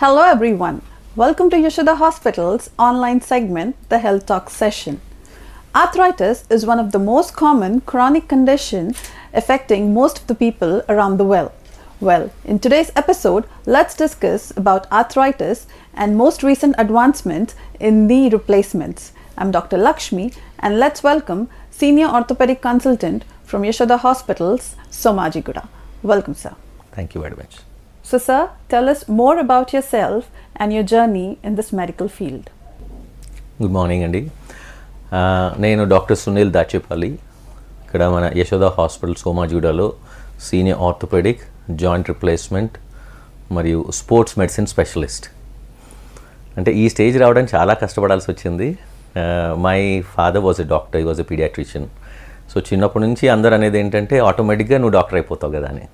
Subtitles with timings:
[0.00, 0.82] Hello everyone.
[1.16, 5.00] Welcome to Yashoda Hospital's online segment, the Health Talk session.
[5.74, 8.98] Arthritis is one of the most common chronic conditions
[9.32, 11.50] affecting most of the people around the world.
[11.98, 19.14] Well, in today's episode, let's discuss about arthritis and most recent advancements in knee replacements.
[19.38, 19.78] I'm Dr.
[19.78, 25.68] Lakshmi and let's welcome Senior Orthopedic Consultant from Yashoda Hospitals, Somaji Guda.
[26.02, 26.54] Welcome, sir.
[26.92, 27.60] Thank you very much.
[28.08, 30.26] So, sir, tell us more about yourself
[30.60, 32.44] and your journey in this medical field.
[33.60, 34.20] Good morning అండి
[35.64, 37.10] నేను doctor Sunil Dachepalli.
[37.86, 39.88] ఇక్కడ మన Yashoda hospital సోమాజూడలో
[40.48, 41.42] senior orthopaedic
[41.82, 42.76] joint replacement
[43.58, 45.26] మరియు sports medicine specialist.
[46.58, 48.70] అంటే ఈ stage రావడానికి చాలా కష్టపడాల్సి వచ్చింది.
[49.20, 49.78] Uh, my
[50.14, 51.90] father was a doctor he was a pediatrician.
[52.52, 55.86] So చిన్నప్పటి నుంచి అందరు అనేది ఏంటంటే ఆటోమేటిక్గా నువ్వు డాక్టర్ అయిపోతావు కదా అని.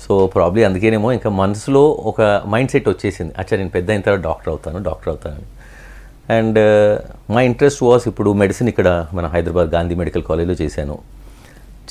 [0.00, 3.32] సో ప్రాబ్లీ అందుకేనేమో ఇంకా మనసులో ఒక మైండ్ సెట్ వచ్చేసింది.
[3.38, 5.46] అచ్చా నేను పెద్ద అయిన తర్వాత డాక్టర్ అవుతాను డాక్టర్ అవుతానని.
[6.36, 6.58] అండ్
[7.32, 10.98] మా ఇంట్రెస్ట్ వాస్ ఇప్పుడు మెడిసిన్ ఇక్కడ మన హైదరాబాద్ గాంధీ మెడికల్ కాలేజ్లో చేశాను.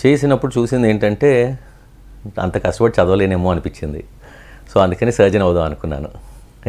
[0.05, 1.59] చేసినప్పుడు చూసింది ఏంటంటే
[2.39, 4.03] అంత కష్టపడి చదవలేనేమో అనిపించింది.
[4.73, 6.09] సో అందుకని సర్జన్ అవుదాం అనుకున్నాను.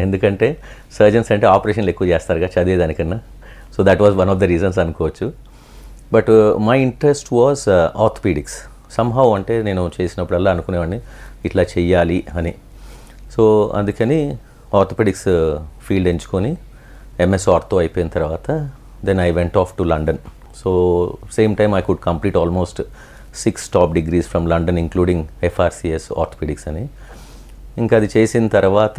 [0.00, 0.56] ఎందుకంటే
[0.92, 3.20] సర్జన్స్ అంటే ఆపరేషన్లు ఎక్కువ చేస్తారుగా చదివేదానికన్నా.
[3.76, 5.32] So that was one of the reasons అనుకోవచ్చు.
[6.12, 8.58] But my interest was orthopedics
[8.90, 11.00] somehow అంటే నేను చేసినప్పుడల్లా అనుకునేవాడిని
[11.44, 12.54] ఇట్లా చెయ్యాలి అని.
[13.34, 14.20] సో అందుకని
[14.78, 16.56] ఆర్థోపెడిక్స్ uh, ఫీల్డ్ ఎంచుకొని
[17.24, 18.50] ఎంఎస్ ఆర్థో అయిపోయిన తర్వాత
[19.04, 20.18] then I went off to London
[20.60, 20.70] so
[21.36, 22.80] same time I could complete almost
[23.42, 26.84] six top degrees from London including FRCS orthopedics అని.
[27.78, 28.98] ఇంకా అది చేసిన తర్వాత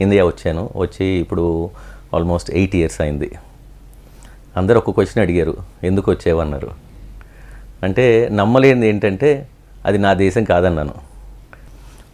[0.00, 0.70] ఇండియా వచ్చాను.
[0.76, 1.70] వచ్చి ఇప్పుడు
[2.14, 3.30] ఆల్మోస్ట్ ఎయిట్ ఇయర్స్ అయింది.
[4.56, 6.70] అందరు ఒక క్వశ్చన్ అడిగారు ఎందుకు వచ్చేవన్నారు
[7.82, 9.48] అంటే నమ్మలేనిది ఏంటంటే
[9.86, 10.94] అది నా దేశం కాదన్నాను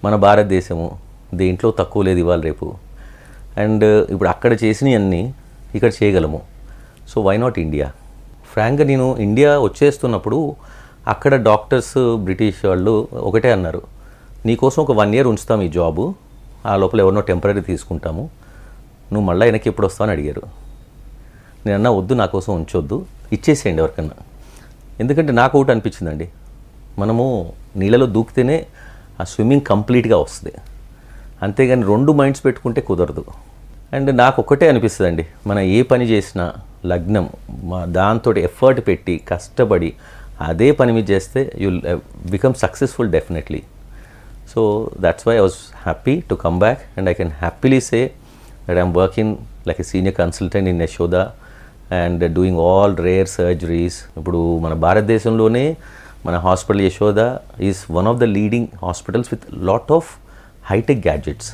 [0.05, 0.99] మన భారతదేశము
[1.35, 2.75] దేంట్లో తక్కువ లేదు ఇవాళ రేపు.
[3.59, 5.35] అండ్ ఇప్పుడు అక్కడ చేసినవన్నీ
[5.75, 6.43] ఇక్కడ చేయగలము.
[7.09, 7.93] సో వై నాట్ ఇండియా
[8.53, 10.57] ఫ్రాంక్గా నేను ఇండియా వచ్చేస్తున్నప్పుడు
[11.09, 13.83] అక్కడ డాక్టర్స్ బ్రిటిష్ వాళ్ళు ఒకటే అన్నారు.
[14.47, 16.15] నీకోసం ఒక వన్ ఇయర్ ఉంచుతాం ఈ జాబు
[16.67, 18.31] ఆ లోపల ఎవరినో టెంపరీ తీసుకుంటాము.
[19.13, 20.11] నువ్వు మళ్ళీ వెనక్కి ఎప్పుడు వస్తావు?
[20.11, 20.43] అని అడిగారు.
[21.67, 23.07] నేను అన్నా వద్దు నా కోసం ఉంచొద్దు.
[23.33, 24.26] ఇచ్చేసేయండి ఎవరికన్నా.
[25.01, 26.29] ఎందుకంటే నాకు ఒకటి అనిపించిందండి.
[26.99, 28.67] మనము నీళ్ళలో దూకితేనే
[29.21, 30.55] ఆ స్విమ్మింగ్ కంప్లీట్గా వస్తుంది.
[31.43, 33.25] అంతేగాని రెండు మైండ్స్ పెట్టుకుంటే కుదరదు.
[33.93, 35.27] అండ్ నాకు ఒక్కటే అనిపిస్తుందండి.
[35.47, 36.55] మనం ఏ పని చేసినా
[36.87, 37.31] లగ్నం
[37.65, 39.95] మా దాంతో ఎఫర్ట్ పెట్టి కష్టపడి
[40.41, 41.81] అదే పని మీద చేస్తే you'll
[42.31, 43.63] become successful definitely.
[44.55, 48.11] So that's why I was happy to come back and I can happily say
[48.69, 49.37] that I'm working
[49.67, 51.15] like a senior consultant in Yashoda.
[52.02, 55.66] And doing all rare surgeries ఇప్పుడు మన భారతదేశంలోనే
[56.28, 57.22] మన hospital Yashoda
[57.70, 60.12] is one of the leading hospitals with lot of
[60.72, 61.52] hitech gadgets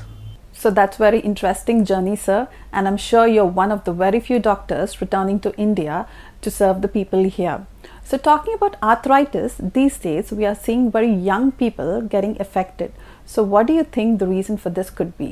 [0.61, 2.37] So that's very interesting journey, sir,
[2.73, 5.95] and I'm sure you're one of the very few doctors returning to India
[6.43, 7.57] to serve the people here.
[8.03, 12.91] So talking about arthritis, these days we are seeing very young people getting affected.
[13.25, 15.29] So what do you think the reason for this could be?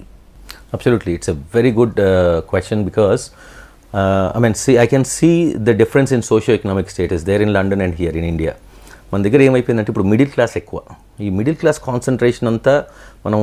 [0.74, 3.32] Absolutely, it's a very good uh, question because
[3.93, 7.81] uh, I mean, see, I can see the difference in socio-economic status there in London
[7.87, 8.53] and here in India.
[9.13, 10.81] మన దగ్గర ఏమైపోయిందంటే ఇప్పుడు middle class ఎక్కువ.
[11.21, 12.85] ఈ middle class concentration అంతా
[13.27, 13.41] మనం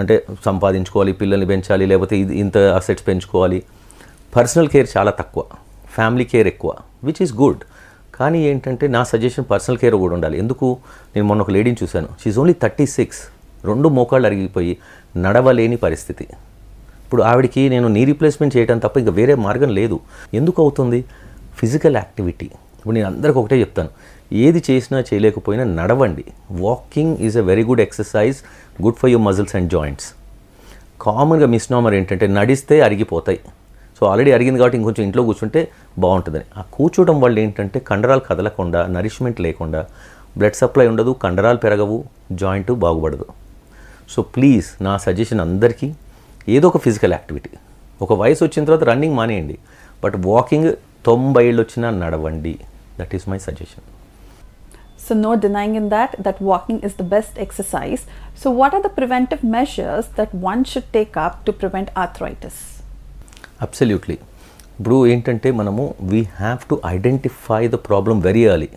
[0.00, 3.62] అంటే సంపాదించుకోవాలి పిల్లల్ని పెంచాలి లేకపోతే ఇది ఇంత అసెట్స్ పెంచుకోవాలి.
[4.36, 5.44] పర్సనల్ కేర్ చాలా తక్కువ.
[5.96, 6.74] ఫ్యామిలీ కేర్ ఎక్కువ
[7.04, 7.62] విచ్ ఈస్ గుడ్
[8.18, 10.38] కానీ ఏంటంటే నా సజెషన్ పర్సనల్ కేర్ కూడా ఉండాలి.
[10.38, 10.78] ఎందుకు?
[11.14, 12.08] నేను మొన్న ఒక లేడీని చూశాను.
[12.22, 13.20] షీఈ్ ఓన్లీ థర్టీ సిక్స్
[13.64, 14.78] రెండు మోకాళ్ళు అరిగిపోయి
[15.16, 16.26] నడవలేని పరిస్థితి.
[17.06, 19.96] ఇప్పుడు ఆవిడకి నేను నీ రీప్లేస్మెంట్ చేయడం తప్ప ఇంకా వేరే మార్గం లేదు.
[20.38, 21.00] ఎందుకు అవుతుంది?
[21.60, 23.90] ఫిజికల్ యాక్టివిటీ ఇప్పుడు నేను అందరికి ఒకటే చెప్తాను.
[24.44, 26.24] ఏది చేసినా చేయలేకపోయినా నడవండి.
[26.64, 28.38] Walking is a very good exercise
[28.84, 30.08] good for your muscles and joints
[31.04, 33.40] కామన్గా మిస్నామర్ ఏంటంటే నడిస్తే అరిగిపోతాయి.
[33.98, 35.60] సో ఆల్రెడీ అరిగింది కాబట్టి ఇంకొంచెం ఇంట్లో కూర్చుంటే
[36.04, 39.80] బాగుంటుందని ఆ కూర్చోవడం వల్ల ఏంటంటే కండరాలు కదలకుండా నరిష్మెంట్ లేకుండా
[40.38, 41.98] బ్లడ్ సప్లై ఉండదు కండరాలు పెరగవు
[42.42, 43.26] జాయింట్ బాగుపడదు.
[44.12, 45.88] సో ప్లీజ్ నా సజెషన్ అందరికీ
[46.54, 47.50] ఏదో ఒక ఫిజికల్ యాక్టివిటీ
[48.02, 49.58] ఒక వయసు వచ్చిన తర్వాత రన్నింగ్ మానేయండి.
[50.04, 50.72] బట్ వాకింగ్
[51.06, 52.54] తొంభై ఏళ్ళు వచ్చినా నడవండి.
[53.00, 53.86] That is my suggestion
[55.08, 58.02] So no denying in that that walking is the best exercise.
[58.42, 62.56] So what are the preventive measures that one should take up to prevent arthritis?
[63.66, 64.16] Absolutely
[64.78, 68.70] ఇప్పుడు ఏంటంటే మనము we have to identify the problem very early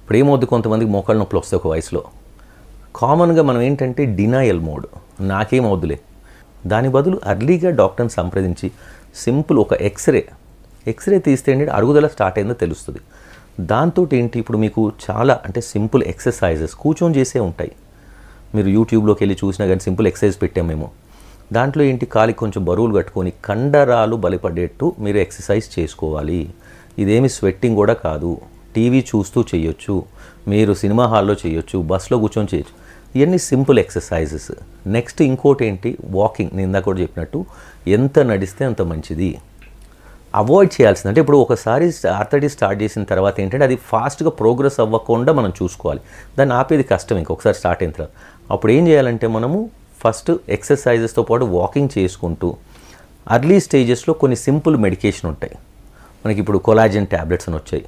[0.00, 2.02] ఇప్పుడు ఏమవుద్ది కొంతమందికి మోకాళ్ళ నొప్పులు వస్తాయి ఒక వయసులో.
[2.96, 4.86] కామన్గా మనం ఏంటంటే డినాయల్ మోడ్
[5.32, 5.98] నాకేమవుద్దులే
[6.66, 8.70] దాని బదులు అర్లీగా డాక్టర్ని సంప్రదించి
[9.14, 10.28] సింపుల్ ఒక ఎక్స్రే
[10.86, 12.98] ఎక్స్రే తీస్తే ఏంటంటే అరుగుదల స్టార్ట్ అయిందో తెలుస్తుంది.
[13.60, 14.38] దాంతో ఏంటి?
[14.38, 17.72] ఇప్పుడు మీకు చాలా అంటే సింపుల్ ఎక్సర్సైజెస్ కూర్చొని చేసే ఉంటాయి.
[18.54, 20.90] మీరు యూట్యూబ్లోకి వెళ్ళి చూసినా కానీ సింపుల్ ఎక్సర్సైజ్ పెట్టాం మేము.
[21.52, 22.06] దాంట్లో ఏంటి?
[22.06, 26.50] కాలికి కొంచెం బరువులు కట్టుకొని కండరాలు బలిపడేట్టు మీరు ఎక్సర్సైజ్ చేసుకోవాలి.
[26.98, 28.38] ఇదేమి స్వెట్టింగ్ కూడా కాదు.
[28.74, 30.04] టీవీ చూస్తూ చేయొచ్చు.
[30.48, 31.78] మీరు సినిమా హాల్లో చేయొచ్చు.
[31.78, 32.85] బస్లో కూర్చొని చేయొచ్చు.
[33.16, 34.52] ఇవన్నీ సింపుల్ ఎక్సర్సైజెస్.
[34.86, 36.50] నెక్స్ట్ ఇంకోటి ఏంటి వాకింగ్.
[36.54, 37.44] నేను ఇందాక కూడా చెప్పినట్టు
[37.88, 39.38] ఎంత నడిస్తే అంత మంచిది.
[40.34, 41.08] అవాయిడ్ చేయాల్సింది.
[41.08, 46.00] అంటే ఇప్పుడు ఒకసారి ఆర్థడీ స్టార్ట్ చేసిన తర్వాత ఏంటంటే అది ఫాస్ట్గా ప్రోగ్రెస్ అవ్వకుండా మనం చూసుకోవాలి.
[46.38, 48.10] దాన్ని ఆపేది కష్టం ఇంకొకసారి స్టార్ట్ అయిన తర్వాత.
[48.50, 49.70] అప్పుడు ఏం చేయాలంటే మనము
[50.04, 52.56] ఫస్ట్ ఎక్సర్సైజెస్తో పాటు వాకింగ్ చేసుకుంటూ
[53.30, 55.54] అర్లీ స్టేజెస్లో కొన్ని సింపుల్ మెడికేషన్ ఉంటాయి.
[56.26, 57.84] మనకి ఇప్పుడు కొలాజన్ ట్యాబ్లెట్స్ అని వచ్చాయి.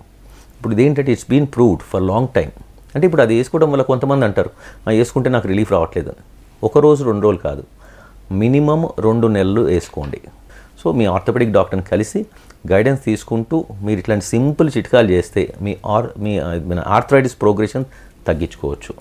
[0.57, 2.51] ఇప్పుడు ఇదేంటంటే it's been proved for long time
[2.99, 4.51] అంటే ఇప్పుడు అది వేసుకోవడం వల్ల కొంతమంది అంటారు
[4.87, 6.23] "ఆ, వేసుకుంటే నాకు రిలీఫ్ రావట్లేదు అని
[6.63, 7.65] ఒక రోజు రెండు రోజులు కాదు
[8.43, 10.21] మినిమం రెండు నెలలు వేసుకోండి
[10.81, 12.21] సో మీ ఆర్థోపెడిక్ డాక్టర్ని కలిసి
[12.71, 16.33] గైడెన్స్ తీసుకుంటూ మీరు ఇట్లాంటి సింపుల్ చిట్కాలు చేస్తే మీ ఆర్ మీ
[16.97, 17.87] ఆర్థరైటిస్ ప్రోగ్రెషన్
[18.27, 18.95] తగ్గించుకోవచ్చు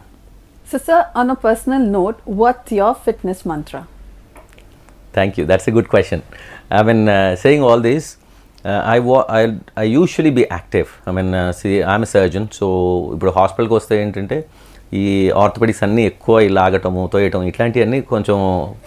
[0.67, 3.79] So, sir, on a personal note, what's your fitness mantra?
[5.13, 5.45] Thank you.
[5.45, 6.19] That's a good question.
[6.71, 7.81] I mean, uh, saying all
[8.93, 9.41] I was I
[9.83, 9.85] I
[10.27, 11.29] I be active I mean
[11.59, 11.69] see
[12.01, 12.67] mean, uh, so
[13.13, 14.37] ఇప్పుడు హాస్పిటల్కి వస్తే ఏంటంటే
[15.01, 15.03] ఈ
[15.41, 18.37] orthopaedics అన్నీ ఎక్కువ ఈ లాగటము తోయటం ఇట్లాంటివన్నీ కొంచెం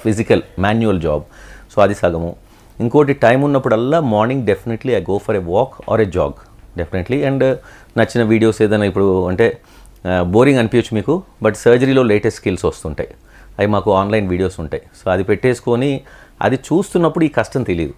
[0.03, 1.25] ఫిజికల్ మాన్యువల్ జాబ్
[1.73, 2.31] సో అది సగము.
[2.79, 6.38] ఇంకోటి టైం ఉన్నప్పుడల్లా morning definitely I go for a walk or a jog
[6.81, 7.47] definitely and
[8.00, 9.49] నచ్చిన వీడియోస్ ఏదైనా ఇప్పుడు అంటే
[10.11, 13.11] uh, బోరింగ్ అనిపించచ్చు మీకు బట్ సర్జరీలో లేటెస్ట్ స్కిల్స్ వస్తుంటాయి.
[13.59, 14.85] అవి మాకు ఆన్లైన్ వీడియోస్ ఉంటాయి.
[14.99, 15.93] సో అది పెట్టేసుకొని
[16.47, 17.97] అది చూస్తున్నప్పుడు ఈ కష్టం తెలియదు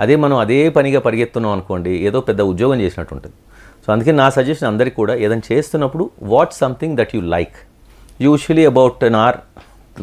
[0.00, 3.36] అదే మనం అదే పనిగా పరిగెత్తున్నాం అనుకోండి ఏదో పెద్ద ఉద్యోగం చేసినట్టు ఉంటుంది
[3.86, 7.58] సో అందుకే నా సజెషన్ అందరికీ కూడా ఏదైనా చేస్తున్నప్పుడు what something that you like
[8.20, 9.38] usually about an hour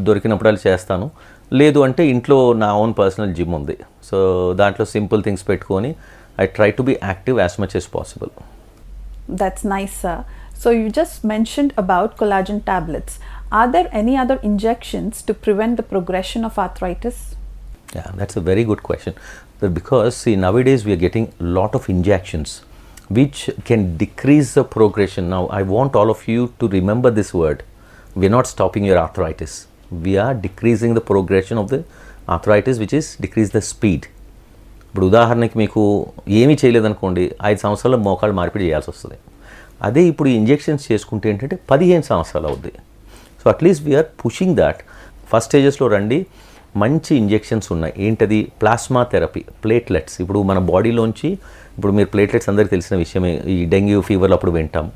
[0.10, 1.08] దొరికినప్పుడు చేస్తాను
[1.54, 4.18] లేదు అంటే ఇంట్లో నా ఓన్ పర్సనల్ జిమ్ ఉంది సో
[4.54, 5.92] దాంట్లో సింపుల్ థింగ్స్ పెట్టుకొని
[6.42, 8.32] I try to be active as much as possible
[9.66, 10.24] nice, sir.
[10.54, 13.20] So, you just mentioned about collagen tablets.
[13.52, 17.36] Are there any other injections to prevent the progression of arthritis?
[17.94, 19.14] Yeah, that's a very good question.
[19.60, 22.50] That because see nowadays we are getting a lot of injections
[23.10, 25.30] which can decrease the progression.
[25.30, 27.64] Now I want all of you to remember this word.
[28.16, 29.54] We are not stopping your arthritis.
[29.92, 31.84] We are decreasing the progression of the
[32.28, 34.04] arthritis which is decrease the speed.
[34.90, 35.82] ఇప్పుడు ఉదాహరణకి మీకు
[36.42, 39.18] ఏమీ చేయలేదనుకోండి ఐదు సంవత్సరాల మోకాళ్ళు మార్పిడి చేయాల్సి వస్తుంది
[39.88, 42.72] అదే ఇప్పుడు ఇంజెక్షన్స్ చేసుకుంటే ఏంటంటే పదిహేను సంవత్సరాలు అవుద్ది
[43.42, 44.80] so at least we are pushing that
[45.32, 46.20] first స్టేజెస్లో రండి
[46.82, 47.94] మంచి ఇంజెక్షన్స్ ఉన్నాయి.
[48.06, 48.40] ఏంటది?
[48.62, 50.16] Plasma therapy platelets.
[50.22, 51.30] ఇప్పుడు మన బాడీలోంచి
[51.78, 54.88] ఇప్పుడు మీరు ప్లేట్లెట్స్ అందరికీ తెలిసిన విషయమే ఈ డెంగ్యూ ఫీవర్లు అప్పుడు వింటాం.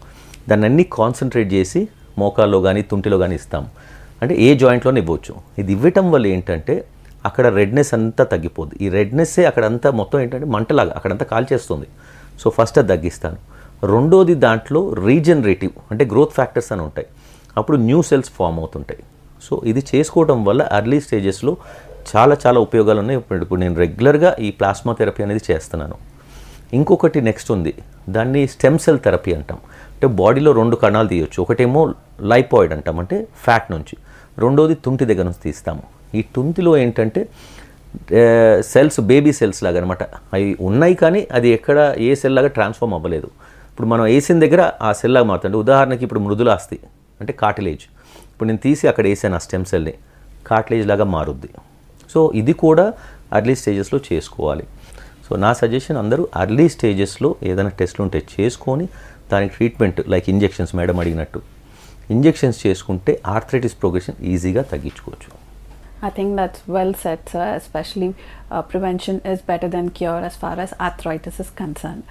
[0.50, 1.82] దాన్ని అన్నీ కాన్సన్ట్రేట్ చేసి
[2.18, 3.66] మోకాల్లో కానీ తుంటిలో కానీ ఇస్తాం.
[4.22, 5.34] అంటే ఏ జాయింట్లోనే ఇవ్వచ్చు.
[5.62, 6.76] ఇది ఇవ్వటం వల్ల ఏంటంటే
[7.26, 8.76] అక్కడ రెడ్నెస్ అంతా తగ్గిపోద్ది.
[8.86, 11.88] ఈ రెడ్నెస్సే అక్కడంతా మొత్తం ఏంటంటే మంటలాగా అక్కడంతా కాల్చేస్తుంది.
[12.42, 13.40] సో ఫస్ట్ అది తగ్గిస్తాను.
[13.94, 17.08] రెండోది దాంట్లో రీజనరేటివ్ అంటే గ్రోత్ ఫ్యాక్టర్స్ అని ఉంటాయి.
[17.58, 19.00] అప్పుడు న్యూ సెల్స్ ఫామ్ అవుతుంటాయి.
[19.46, 21.54] సో ఇది చేసుకోవడం వల్ల అర్లీ స్టేజెస్లో
[22.12, 25.96] చాలా చాలా ఉపయోగాలు ఉన్నాయి ఇప్పుడు ఇప్పుడు నేను రెగ్యులర్గా ఈ ప్లాస్మా థెరపీ అనేది చేస్తున్నాను.
[26.78, 27.74] ఇంకొకటి నెక్స్ట్ ఉంది.
[28.16, 29.60] దాన్ని స్టెమ్ సెల్ థెరపీ అంటాం.
[29.94, 31.40] అంటే బాడీలో రెండు కణాలు తీయొచ్చు.
[31.44, 31.82] ఒకటేమో
[32.32, 32.98] లైపాయిడ్ అంటాం.
[33.04, 33.96] అంటే ఫ్యాట్ నుంచి.
[34.44, 35.84] రెండోది తుంటి దగ్గర నుంచి తీస్తాము.
[36.20, 37.22] ఈ తుంటిలో ఏంటంటే
[38.74, 40.04] సెల్స్ బేబీ సెల్స్ లాగా అనమాట
[40.36, 41.78] అవి ఉన్నాయి కానీ అది ఎక్కడ
[42.08, 43.30] ఏ సెల్ లాగా ట్రాన్స్ఫార్మ్ అవ్వలేదు.
[43.72, 46.78] ఇప్పుడు మనం వేసిన దగ్గర ఆ సెల్ లాగా మారుతుంది ఉదాహరణకి ఇప్పుడు మృదులాస్తి
[47.22, 47.84] అంటే కాటిలేజ్
[48.42, 49.92] ఇప్పుడు నేను తీసి అక్కడ వేసాను ఆ స్టెమ్ సెల్ని
[50.48, 51.50] కాటిలేజ్ లాగా మారుద్ది
[52.12, 52.86] సో ఇది కూడా
[53.38, 54.66] అర్లీ స్టేజెస్లో చేసుకోవాలి
[55.26, 58.86] సో నా సజెషన్ అందరూ అర్లీ స్టేజెస్లో ఏదైనా టెస్ట్లు ఉంటే చేసుకొని
[59.34, 61.42] దానికి ట్రీట్మెంట్ లైక్ ఇంజెక్షన్స్ మేడం అడిగినట్టు
[62.16, 65.32] ఇంజెక్షన్స్ చేసుకుంటే ఆర్థరైటిస్ ప్రోగ్రెషన్ ఈజీగా తగ్గించుకోవచ్చు
[66.02, 67.48] I think that's well said, sir.
[67.56, 68.08] Especially
[68.52, 72.06] uh, prevention is better than cure as far as arthritis is concerned.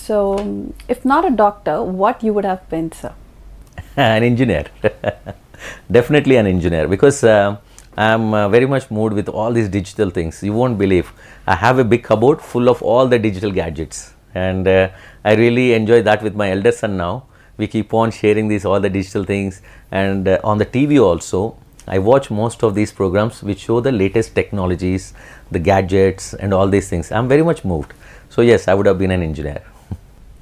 [0.00, 0.50] So, um,
[0.94, 3.14] if not a doctor, what you would have been, sir?
[4.08, 4.66] an engineer
[5.90, 7.56] definitely an engineer because uh,
[7.96, 10.42] i'm uh, very much moved with all these digital things.
[10.42, 11.12] You won't believe.
[11.46, 14.14] I have a big cupboard full of all the digital gadgets.
[14.34, 14.88] And uh,
[15.24, 17.24] i really enjoy that with my elder son now.
[17.58, 19.60] We keep on sharing these all the digital things.
[19.90, 21.56] And uh, on the tv also
[21.88, 25.12] i watch most of these programs which show the latest technologies
[25.50, 27.12] the gadgets and all these things.
[27.12, 27.92] I'm very much moved.
[28.30, 29.62] So yes i would have been an engineer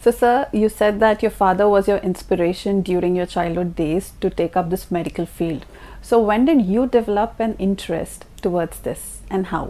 [0.00, 4.30] So, sir, you said that your father was your inspiration during your childhood days to
[4.30, 5.66] take up this medical field.
[6.02, 9.64] So, when did you develop an interest towards this and how?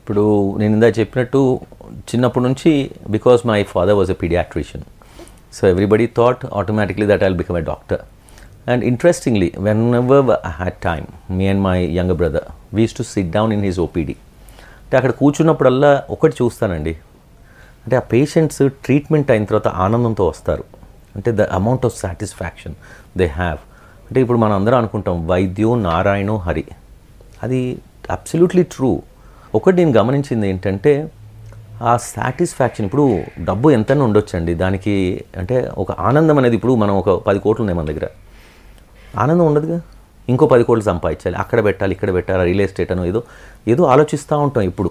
[0.00, 0.24] ఇప్పుడు
[0.60, 1.40] నేను ఇందా చెప్పినట్టు
[2.10, 2.70] చిన్నప్పటి నుంచి
[3.16, 4.84] because my father was a pediatrician
[5.56, 8.02] so everybody thought automatically that I'll become a doctor
[8.72, 9.50] and interestingly
[10.00, 11.06] whenever I had time
[11.38, 14.16] me and my young brother was to sit down in his OPD
[14.84, 16.94] అంటే అక్కడ కూర్చున్నప్పుడల్లా ఒకటి చూస్తానండి
[17.84, 20.64] అంటే ఆ patients treatment అయిన తర్వాత ఆనందంతో వస్తారు.
[21.16, 22.74] అంటే the amount of satisfaction
[23.16, 23.58] they have
[24.08, 26.64] అంటే ఇప్పుడు మనం అందరం అనుకుంటాం వైద్యో నారాయణో హరి.
[27.42, 27.78] అది
[28.10, 29.02] అబ్సల్యూట్లీ ట్రూ
[29.54, 31.10] ఒకటి నేను గమనించింది ఏంటంటే
[31.82, 34.54] ఆ సాటిస్ఫాక్షన్ ఇప్పుడు డబ్బు ఎంతైనా ఉండొచ్చండి.
[34.54, 38.08] దానికి అంటే ఒక ఆనందం అనేది ఇప్పుడు మనం ఒక పది కోట్లు ఉన్నాయి మన దగ్గర.
[39.18, 39.80] ఆనందం ఉండదుగా?
[40.28, 41.36] ఇంకో పది కోట్లు సంపాదించాలి.
[41.36, 43.22] అక్కడ పెట్టాలి ఇక్కడ పెట్టాలి రియల్ ఎస్టేట్ అనో ఏదో
[43.68, 44.90] ఏదో ఆలోచిస్తూ ఉంటాం ఇప్పుడు.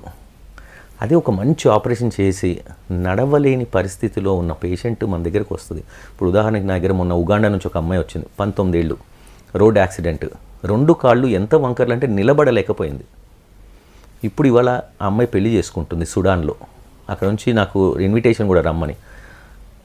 [1.02, 2.60] అదే ఒక మంచి ఆపరేషన్ చేసి
[2.92, 5.82] నడవలేని పరిస్థితిలో ఉన్న పేషెంట్ మన దగ్గరకు వస్తుంది.
[5.82, 8.98] ఇప్పుడు ఉదాహరణకి నా దగ్గర మొన్న ఉగాండా నుంచి ఒక అమ్మాయి వచ్చింది పంతొమ్మిదేళ్ళు.
[9.56, 10.26] Road accident.
[10.66, 13.04] రెండు కాళ్ళు ఎంత వంకర్లు అంటే నిలబడలేకపోయింది.
[14.24, 16.56] ఇప్పుడు ఇవాళ ఆ అమ్మాయి పెళ్ళి చేసుకుంటుంది సుడాన్లో.
[17.10, 18.96] అక్కడ నుంచి నాకు ఇన్విటేషన్ కూడా రమ్మని.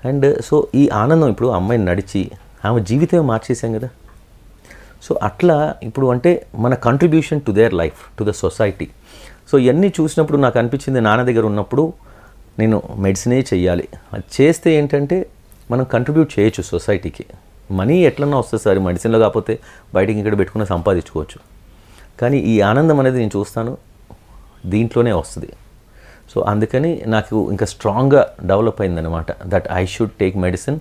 [0.04, 2.30] అండ్ సో ఈ ఆనందం ఇప్పుడు అమ్మాయిని నడిచి
[2.64, 3.88] ఆమె జీవితమే మార్చేసాం కదా.
[5.02, 8.88] సో అట్లా ఇప్పుడు అంటే మన contribution to their life to the society
[9.50, 11.84] so ఇవన్నీ చూసినప్పుడు నాకు అనిపించింది నాన్న దగ్గర ఉన్నప్పుడు
[12.60, 15.16] నేను మెడిసినే చేయాలి అది చేస్తే ఏంటంటే
[15.72, 17.24] మనం కంట్రిబ్యూట్ చేయొచ్చు సొసైటీకి.
[17.78, 19.54] మనీ ఎట్లన్నా వస్తుంది సార్ మెడిసిన్లో కాకపోతే
[19.96, 21.38] బయటికి ఇక్కడ పెట్టుకుని సంపాదించుకోవచ్చు.
[22.20, 23.72] కానీ ఈ ఆనందం అనేది నేను చూస్తాను
[24.72, 25.50] దీంట్లోనే వస్తుంది.
[26.32, 30.78] సో అందుకని నాకు ఇంకా స్ట్రాంగ్గా డెవలప్ అయిందనమాట that I should take medicine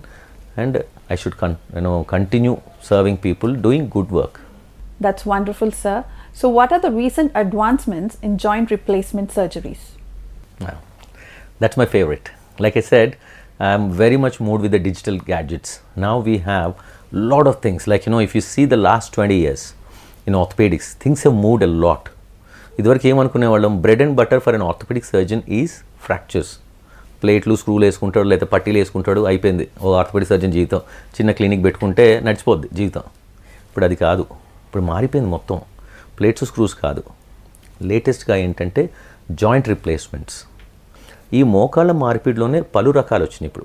[0.62, 0.76] and
[1.12, 2.52] I should can you know continue
[2.88, 4.38] serving people doing good work
[5.04, 6.02] that's wonderful sir
[6.34, 9.82] So, what are the recent advancements in joint replacement surgeries?
[10.60, 10.78] Wow.
[11.60, 12.30] That's my favorite.
[12.58, 13.16] Like I said,
[13.60, 15.80] I'm very much moved with the digital gadgets.
[15.96, 16.70] Now we have
[17.12, 17.86] a lot of things.
[17.86, 19.74] Like, you know, if you see the last 20 years
[20.26, 22.04] in orthopedics, things have moved a lot.
[22.78, 25.74] ఇదివరకు ఏమనుకునే వాళ్ళం bread and butter for an orthopedic surgeon is
[26.06, 26.50] fractures
[27.20, 30.80] ప్లేట్లు స్క్రూలు వేసుకుంటాడు లేదా పట్టీలు వేసుకుంటాడు అయిపోయింది ఓ ఆర్థోపెడిక్ సర్జన్ జీవితం
[31.16, 33.04] చిన్న క్లినిక్ పెట్టుకుంటే నడిచిపోద్ది జీవితం
[33.68, 34.24] ఇప్పుడు అది కాదు
[34.66, 35.58] ఇప్పుడు మారిపోయింది మొత్తం
[36.18, 37.02] ప్లేట్స్ స్క్రూస్ కాదు.
[37.82, 38.90] లేటెస్ట్గా ఏంటంటే
[39.30, 40.44] జాయింట్ రిప్లేస్మెంట్స్.
[41.32, 43.64] ఈ మోకాళ్ళ మార్పిడిలోనే పలు రకాలు వచ్చినాయి ఇప్పుడు.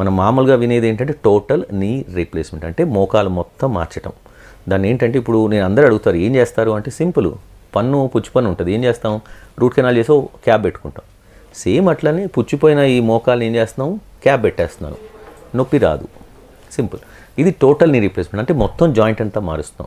[0.00, 4.12] మనం మామూలుగా వినేది ఏంటంటే టోటల్ నీ రీప్లేస్మెంట్ అంటే మోకాలు మొత్తం మార్చటం.
[4.68, 6.70] దాన్ని ఏంటంటే ఇప్పుడు నేను అందరూ అడుగుతారు ఏం చేస్తారు?
[6.70, 7.32] అంటే సింపుల్.
[7.76, 8.72] పన్ను పుచ్చి పన్ను ఉంటుంది.
[8.72, 9.20] ఏం చేస్తాం?
[9.58, 11.04] రూట్ కెనాల్ చేసి క్యాబ్ పెట్టుకుంటాం.
[11.54, 14.96] సేమ్ అట్లనే పుచ్చిపోయిన ఈ మోకాలు ఏం చేస్తున్నాం క్యాబ్ పెట్టేస్తున్నాను
[15.56, 16.08] నొప్పి రాదు.
[16.72, 17.00] సింపుల్.
[17.40, 18.40] ఇది టోటల్ నీ రీప్లేస్మెంట్.
[18.40, 19.86] అంటే మొత్తం జాయింట్ అంతా మారుస్తాం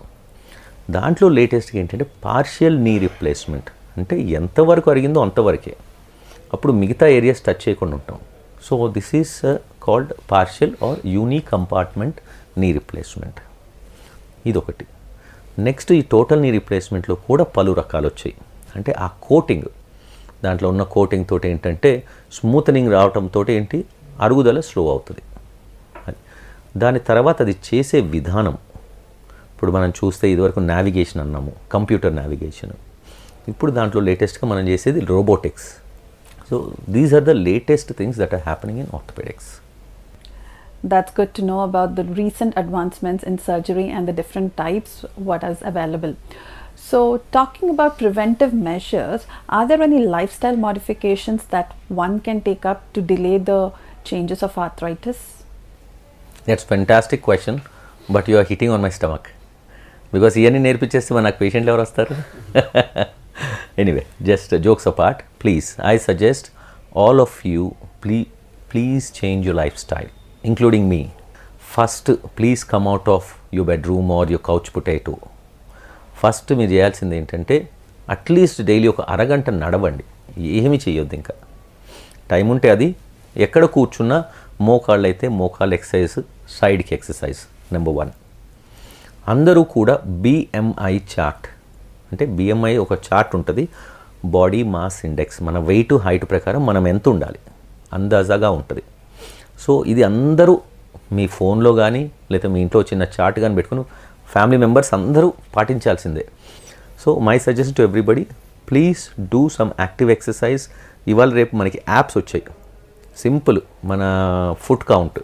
[0.89, 5.75] దాంట్లో లేటెస్ట్గా ఏంటంటే పార్షియల్ నీ రిప్లేస్మెంట్ అంటే ఎంతవరకు అరిగిందో అంతవరకే.
[6.53, 8.17] అప్పుడు మిగతా ఏరియాస్ టచ్ చేయకుండా ఉంటాం.
[8.63, 12.15] So this is called partial or uni compartment
[12.59, 13.35] knee replacement
[14.45, 14.85] ఇదొకటి.
[15.59, 18.33] నెక్స్ట్ ఈ టోటల్ నీ రిప్లేస్మెంట్లో కూడా పలు రకాలు వచ్చాయి.
[18.75, 19.63] అంటే ఆ కోటింగ్
[20.43, 22.03] దాంట్లో ఉన్న కోటింగ్ తోటి ఏంటంటే
[22.33, 23.85] స్మూతనింగ్ రావటంతో ఏంటి?
[24.19, 25.21] అరుగుదల స్లో అవుతుంది.
[26.07, 26.17] అది.
[26.77, 28.57] దాని తర్వాత అది చేసే విధానం
[29.58, 32.74] ఇప్పుడు మనం చూస్తే ఇదివరకు నావిగేషన్ అన్నాము కంప్యూటర్ నావిగేషన్
[33.52, 35.68] ఇప్పుడు దాంట్లో లేటెస్ట్గా మనం చేసేది robotics
[36.48, 36.56] so
[36.96, 39.50] these are the latest things that are happening in orthopaedics
[40.84, 45.42] That's good to know about the recent advancements in surgery and the different types, what
[45.42, 46.12] is available.
[46.78, 46.98] So,
[47.32, 53.00] talking about preventive measures, are there any lifestyle modifications that one can take up to
[53.02, 53.60] delay the
[54.04, 55.20] changes of arthritis?
[56.46, 57.58] That's fantastic question
[58.08, 59.28] but you are hitting on my stomach
[60.13, 62.13] Because ఇవన్నీ నేర్పించేస్తే మరి నాకు పేషెంట్లు ఎవరు వస్తారు?
[63.81, 66.47] Anyway just jokes apart please I suggest
[66.97, 67.63] all of you
[68.03, 68.19] please
[68.71, 70.09] please change your life style
[70.45, 71.01] including me
[71.75, 75.15] first please come out of your bedroom or your couch potato
[76.21, 77.57] first మీరు చేయాల్సింది ఏంటంటే
[78.09, 80.03] అట్లీస్ట్ డైలీ ఒక అరగంట నడవండి.
[80.37, 81.33] ఏమి చేయొద్దు ఇంకా.
[82.31, 82.87] Time ఉంటే అది
[83.45, 84.17] ఎక్కడ కూర్చున్నా
[84.61, 86.15] మోకాళ్ళు అయితే మోకాళ్ళు ఎక్సర్సైజ్
[86.59, 87.41] సైడ్కి ఎక్సర్సైజ్
[87.73, 88.11] నెంబర్ వన్
[89.29, 91.47] అందరూ కూడా బిఎంఐ చార్ట్
[92.11, 93.67] అంటే బిఎంఐ ఒక చార్ట్ ఉంటుంది.
[94.25, 97.39] బాడీ మాస్ ఇండెక్స్ మన వెయిట్ హైట్ ప్రకారం మనం ఎంత ఉండాలి?
[97.93, 98.83] అందాజాగా ఉంటుంది.
[99.59, 100.61] సో ఇది అందరూ
[101.11, 103.83] మీ ఫోన్లో కానీ లేదా మీ ఇంట్లో చిన్న చార్ట్ కానీ పెట్టుకుని
[104.31, 106.25] ఫ్యామిలీ మెంబర్స్ అందరూ పాటించాల్సిందే.
[106.99, 108.27] So my suggestion to everybody
[108.69, 110.63] please do some active exercise
[111.07, 112.43] ఇవాళ రేపు మనకి యాప్స్ వచ్చాయి.
[113.17, 114.01] సింపుల్ మన
[114.61, 115.19] ఫుడ్ కౌంట్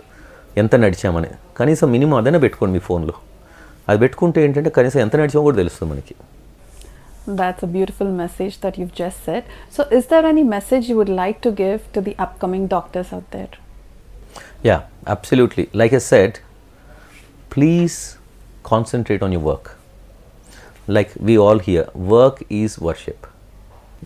[0.57, 1.27] ఎంత నడిచామని.
[1.57, 3.13] కనీసం మినిమం అదనే పెట్టుకోండి మీ ఫోన్లో.
[3.88, 6.16] అది పెట్టుకుంటే ఏంటంటే కనీసం ఎంత నడిచామో కూడా తెలుస్తుంది మనకి
[7.38, 9.42] That's a beautiful message that you've just said.
[9.70, 13.30] So, is there any message you would like to give to the upcoming doctors out
[13.30, 13.52] there?
[14.62, 15.68] Yeah, absolutely.
[15.72, 16.32] Like I said,
[17.50, 17.96] please
[18.62, 19.66] concentrate on your work.
[20.88, 23.20] Like we all here, work is worship.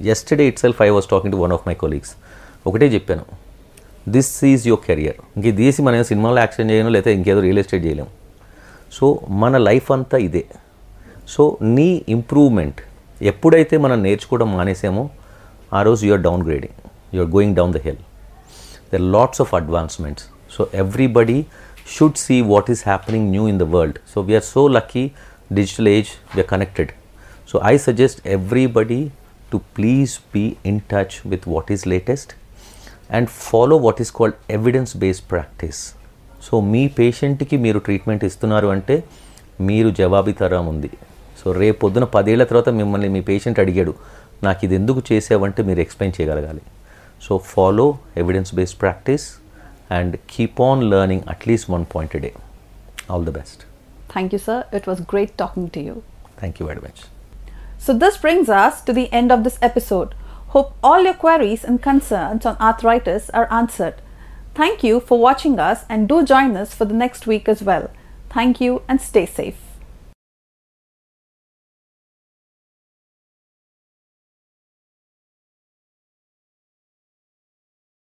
[0.01, 2.13] Yesterday itself, I was talking to one of my colleagues.
[2.67, 3.25] ఒకటే చెప్పాను
[4.07, 7.85] this is your career ఇంక ఇది తీసి మనం సినిమాలో action చేయను లేదా ఇంకేదో రియల్ ఎస్టేట్
[7.87, 8.11] చేయలేము
[8.98, 9.08] సో
[9.44, 10.44] మన లైఫ్ అంతా ఇదే
[11.34, 11.44] సో
[11.78, 12.80] నీ ఇంప్రూవ్మెంట్
[13.32, 15.06] ఎప్పుడైతే మనం నేర్చుకోవడం మానేసామో
[15.80, 16.78] ఆ రోజు you're downgrading
[17.18, 18.04] you're going down the hill
[18.92, 20.22] there are lots of advancements
[20.54, 21.40] so everybody
[21.96, 25.06] should see what is happening new in the world so we are so lucky
[25.60, 26.90] digital age we are connected
[27.50, 29.12] So I suggest everybody
[29.50, 32.36] to please be in touch with what is latest
[33.10, 35.96] and follow what is called evidence based practice.
[36.48, 38.96] So మీ పేషెంట్కి మీరు treatment ఇస్తున్నారు అంటే
[39.70, 40.90] మీరు జవాబితరం ఉంది
[41.40, 43.94] so రేపు పొద్దున పదేళ్ళ తర్వాత మిమ్మల్ని మీ పేషెంట్ అడిగాడు
[44.48, 46.64] నాకు ఇది ఎందుకు చేసావంటే మీరు ఎక్స్ప్లెయిన్ చేయగలగాలి
[47.22, 47.88] so follow
[48.24, 49.28] evidence based practice
[49.98, 52.32] and keep on learning at least one point day
[53.12, 53.64] all the best
[54.10, 54.66] Thank you, sir.
[54.72, 55.96] It was great talking to you.
[56.40, 57.02] Thank you very much
[57.80, 60.10] So, this brings us to the end of this episode.
[60.48, 63.98] Hope all your queries and concerns on arthritis are answered.
[64.56, 67.90] Thank you for watching us and do join us for the next week as well.
[68.30, 69.69] Thank you and stay safe.